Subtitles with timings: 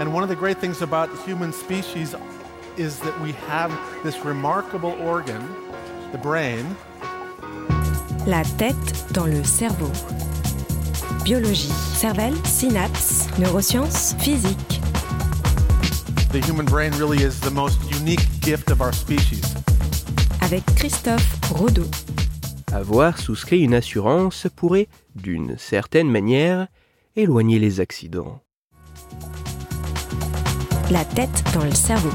[0.00, 2.14] And one of the great things about the human species
[2.76, 3.70] is that we have
[4.02, 5.42] this remarkable organ,
[6.12, 6.64] the brain.
[8.26, 9.90] La tête dans le cerveau.
[11.24, 14.80] Biologie, cervelle, synapses, neurosciences, physique.
[16.32, 19.54] The human brain really is the most unique gift of our species.
[20.40, 21.86] Avec Christophe Rodeau.
[22.72, 26.68] Avoir souscrit une assurance pourrait, d'une certaine manière,
[27.16, 28.40] éloigner les accidents.
[30.92, 32.10] La tête dans le cerveau.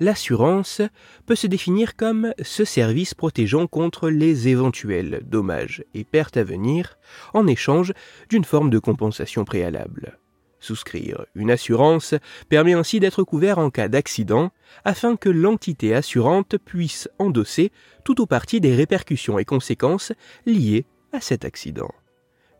[0.00, 0.82] L'assurance
[1.26, 6.98] peut se définir comme ce service protégeant contre les éventuels dommages et pertes à venir
[7.32, 7.92] en échange
[8.28, 10.18] d'une forme de compensation préalable.
[10.60, 12.14] Souscrire une assurance
[12.48, 14.50] permet ainsi d'être couvert en cas d'accident
[14.84, 17.70] afin que l'entité assurante puisse endosser
[18.04, 20.12] tout ou partie des répercussions et conséquences
[20.46, 21.90] liées à cet accident.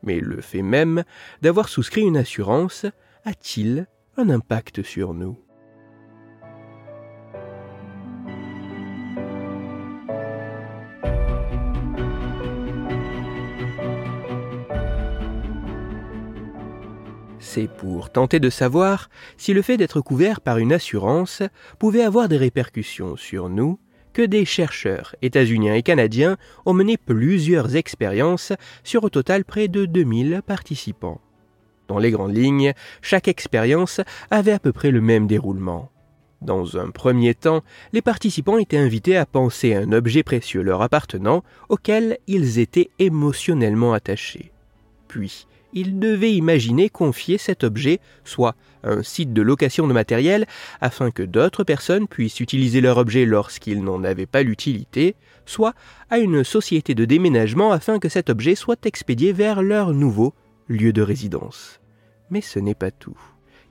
[0.03, 1.05] Mais le fait même
[1.43, 2.87] d'avoir souscrit une assurance
[3.25, 5.39] a-t-il un impact sur nous?
[17.41, 21.43] C'est pour tenter de savoir si le fait d'être couvert par une assurance
[21.79, 23.79] pouvait avoir des répercussions sur nous
[24.13, 29.87] que des chercheurs états-uniens et canadiens ont mené plusieurs expériences sur au total près de
[29.87, 31.21] 2000 participants.
[31.87, 34.01] Dans les grandes lignes, chaque expérience
[34.31, 35.91] avait à peu près le même déroulement.
[36.43, 41.43] Dans un premier temps, les participants étaient invités à penser un objet précieux leur appartenant
[41.69, 44.53] auquel ils étaient émotionnellement attachés.
[45.09, 50.47] Puis, il devait imaginer confier cet objet soit un site de location de matériel
[50.81, 55.75] afin que d'autres personnes puissent utiliser leur objet lorsqu'ils n'en avaient pas l'utilité, soit
[56.11, 60.35] à une société de déménagement afin que cet objet soit expédié vers leur nouveau
[60.69, 61.81] lieu de résidence.
[62.31, 63.19] Mais ce n'est pas tout,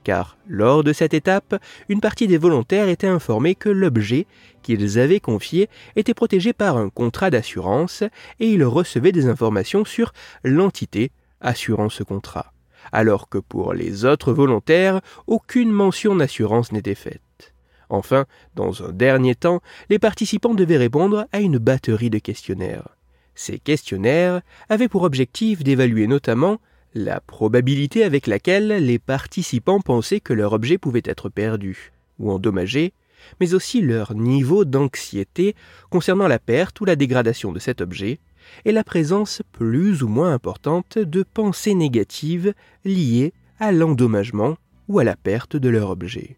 [0.04, 4.26] car lors de cette étape, une partie des volontaires était informée que l'objet
[4.62, 8.02] qu'ils avaient confié était protégé par un contrat d'assurance
[8.40, 10.12] et ils recevaient des informations sur
[10.44, 12.52] l'entité assurant ce contrat,
[12.92, 17.54] alors que pour les autres volontaires, aucune mention d'assurance n'était faite.
[17.90, 22.88] Enfin, dans un dernier temps, les participants devaient répondre à une batterie de questionnaires.
[23.34, 26.58] Ces questionnaires avaient pour objectif d'évaluer notamment
[26.94, 32.92] la probabilité avec laquelle les participants pensaient que leur objet pouvait être perdu ou endommagé,
[33.40, 35.54] mais aussi leur niveau d'anxiété
[35.90, 38.18] concernant la perte ou la dégradation de cet objet,
[38.64, 42.54] et la présence plus ou moins importante de pensées négatives
[42.84, 44.56] liées à l'endommagement
[44.88, 46.36] ou à la perte de leur objet.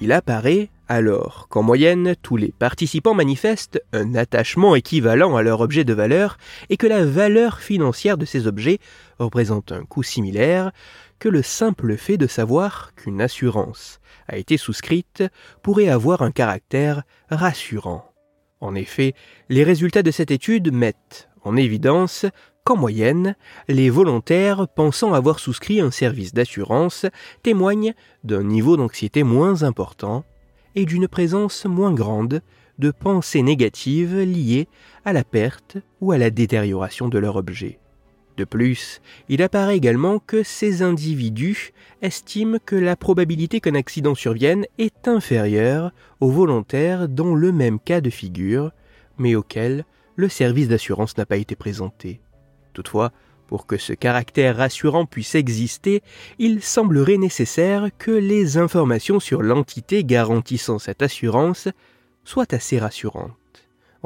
[0.00, 5.84] Il apparaît alors qu'en moyenne, tous les participants manifestent un attachement équivalent à leur objet
[5.84, 8.78] de valeur et que la valeur financière de ces objets
[9.18, 10.70] représente un coût similaire
[11.18, 15.24] que le simple fait de savoir qu'une assurance a été souscrite
[15.62, 18.04] pourrait avoir un caractère rassurant.
[18.60, 19.14] En effet,
[19.48, 22.26] les résultats de cette étude mettent en évidence
[22.64, 23.36] qu'en moyenne,
[23.68, 27.06] les volontaires pensant avoir souscrit un service d'assurance
[27.42, 27.94] témoignent
[28.24, 30.24] d'un niveau d'anxiété moins important
[30.74, 32.42] et d'une présence moins grande
[32.78, 34.68] de pensées négatives liées
[35.04, 37.78] à la perte ou à la détérioration de leur objet.
[38.36, 44.66] De plus, il apparaît également que ces individus estiment que la probabilité qu'un accident survienne
[44.78, 48.72] est inférieure aux volontaires dans le même cas de figure,
[49.16, 49.84] mais auquel
[50.16, 52.20] le service d'assurance n'a pas été présenté.
[52.74, 53.12] Toutefois,
[53.46, 56.02] pour que ce caractère rassurant puisse exister,
[56.38, 61.68] il semblerait nécessaire que les informations sur l'entité garantissant cette assurance
[62.24, 63.32] soient assez rassurantes.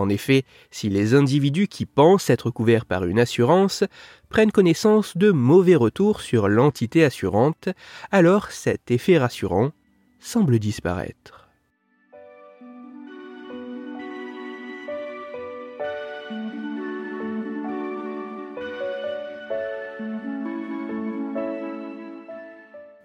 [0.00, 3.84] En effet, si les individus qui pensent être couverts par une assurance
[4.31, 7.69] prennent connaissance de mauvais retours sur l'entité assurante,
[8.10, 9.72] alors cet effet rassurant
[10.19, 11.40] semble disparaître.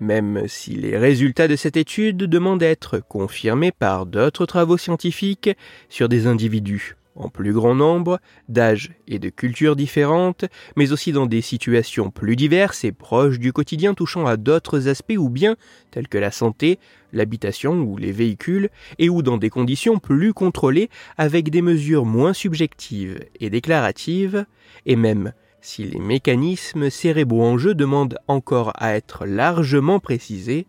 [0.05, 5.49] Même si les résultats de cette étude demandent à être confirmés par d'autres travaux scientifiques
[5.89, 11.25] sur des individus en plus grand nombre, d'âges et de cultures différentes, mais aussi dans
[11.25, 15.55] des situations plus diverses et proches du quotidien touchant à d'autres aspects ou bien
[15.89, 16.77] tels que la santé,
[17.11, 18.69] l'habitation ou les véhicules,
[18.99, 24.45] et ou dans des conditions plus contrôlées avec des mesures moins subjectives et déclaratives,
[24.85, 25.31] et même
[25.65, 30.67] si les mécanismes cérébraux en jeu demandent encore à être largement précisés,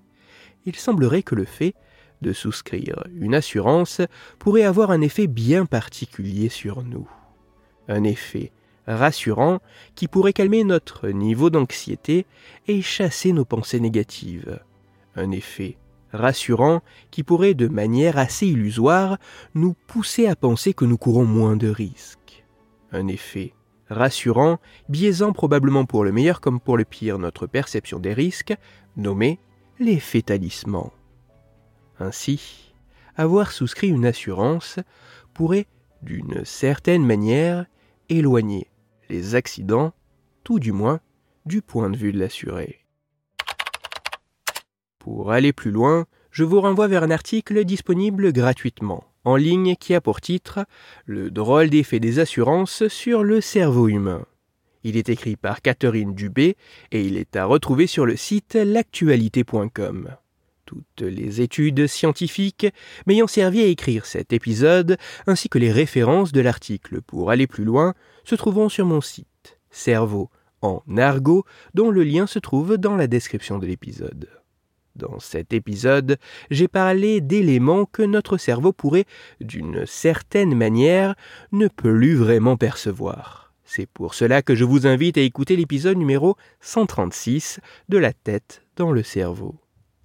[0.65, 1.75] il semblerait que le fait
[2.23, 4.01] de souscrire une assurance
[4.39, 7.07] pourrait avoir un effet bien particulier sur nous.
[7.89, 8.53] Un effet
[8.87, 9.61] rassurant
[9.97, 12.25] qui pourrait calmer notre niveau d'anxiété
[12.67, 14.61] et chasser nos pensées négatives.
[15.15, 15.77] Un effet
[16.15, 19.19] rassurant qui pourrait de manière assez illusoire
[19.55, 22.47] nous pousser à penser que nous courons moins de risques.
[22.93, 23.53] Un effet
[23.88, 28.55] rassurant, biaisant probablement pour le meilleur comme pour le pire notre perception des risques,
[28.97, 29.38] nommé
[29.79, 30.91] l'effet talisman.
[31.99, 32.73] Ainsi,
[33.17, 34.79] avoir souscrit une assurance
[35.35, 35.67] pourrait,
[36.03, 37.67] d'une certaine manière,
[38.09, 38.69] éloigner
[39.09, 39.93] les accidents,
[40.44, 41.00] tout du moins
[41.44, 42.85] du point de vue de l'assuré.
[44.99, 49.93] Pour aller plus loin, je vous renvoie vers un article disponible gratuitement en ligne qui
[49.94, 50.64] a pour titre
[51.05, 54.25] Le drôle d'effet des assurances sur le cerveau humain.
[54.84, 56.56] Il est écrit par Catherine Dubé
[56.93, 60.14] et il est à retrouver sur le site l'actualité.com.
[60.64, 62.69] Toutes les études scientifiques
[63.06, 64.96] m'ayant servi à écrire cet épisode,
[65.26, 67.94] ainsi que les références de l'article pour aller plus loin,
[68.25, 70.31] se trouveront sur mon site, Cerveau
[70.62, 71.44] en argot,
[71.75, 74.28] dont le lien se trouve dans la description de l'épisode.
[74.97, 76.17] Dans cet épisode,
[76.51, 79.05] j'ai parlé d'éléments que notre cerveau pourrait,
[79.43, 81.15] d'une certaine manière,
[81.53, 83.53] ne plus vraiment percevoir.
[83.65, 87.61] C'est pour cela que je vous invite à écouter l'épisode numéro 136
[87.91, 89.57] de La tête dans le cerveau.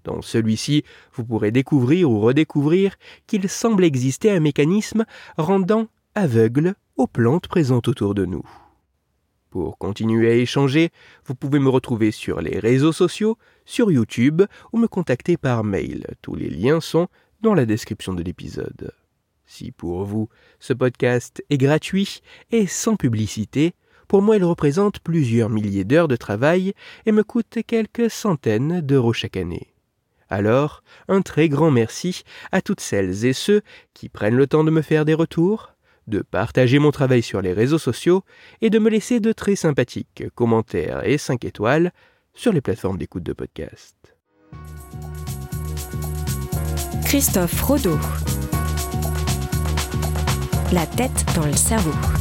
[0.03, 0.83] Dans celui-ci,
[1.13, 2.95] vous pourrez découvrir ou redécouvrir
[3.27, 5.05] qu'il semble exister un mécanisme
[5.37, 8.45] rendant aveugle aux plantes présentes autour de nous.
[9.51, 10.91] Pour continuer à échanger,
[11.25, 16.07] vous pouvez me retrouver sur les réseaux sociaux, sur YouTube ou me contacter par mail.
[16.21, 17.09] Tous les liens sont
[17.41, 18.93] dans la description de l'épisode.
[19.45, 20.29] Si pour vous
[20.61, 22.21] ce podcast est gratuit
[22.51, 23.73] et sans publicité,
[24.07, 26.73] pour moi il représente plusieurs milliers d'heures de travail
[27.05, 29.73] et me coûte quelques centaines d'euros chaque année.
[30.29, 32.23] Alors, un très grand merci
[32.53, 33.63] à toutes celles et ceux
[33.93, 35.73] qui prennent le temps de me faire des retours,
[36.11, 38.23] de partager mon travail sur les réseaux sociaux
[38.61, 41.91] et de me laisser de très sympathiques commentaires et 5 étoiles
[42.35, 43.95] sur les plateformes d'écoute de podcast.
[47.05, 47.97] Christophe Rodeau.
[50.71, 52.20] La tête dans le cerveau.